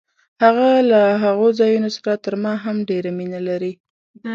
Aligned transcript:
هغه 0.43 0.69
له 0.91 1.01
هغو 1.23 1.47
ځایونو 1.59 1.89
سره 1.97 2.11
تر 2.25 2.33
ما 2.43 2.53
هم 2.63 2.77
ډېره 2.89 3.09
مینه 3.17 3.39
لري. 3.47 3.73